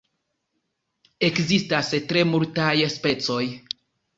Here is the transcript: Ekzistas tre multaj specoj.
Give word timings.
Ekzistas 1.27 1.91
tre 2.13 2.25
multaj 2.33 2.73
specoj. 2.99 3.41